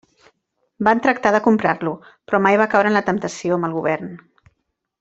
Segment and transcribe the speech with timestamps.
[0.87, 1.93] Van tractar de comprar-lo,
[2.31, 4.13] però mai va caure en la temptació amb el govern.